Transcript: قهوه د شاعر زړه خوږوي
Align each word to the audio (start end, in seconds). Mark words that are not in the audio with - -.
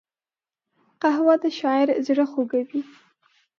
قهوه 1.01 1.35
د 1.43 1.45
شاعر 1.59 1.89
زړه 2.07 2.25
خوږوي 2.31 2.81